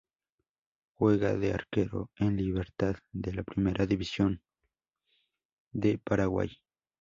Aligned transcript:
Juega 0.95 1.35
de 1.37 1.53
arquero 1.53 2.09
en 2.15 2.35
Libertad 2.35 2.95
de 3.11 3.33
la 3.33 3.43
Primera 3.43 3.85
División 3.85 4.41
de 5.73 5.99
Paraguay. 5.99 6.49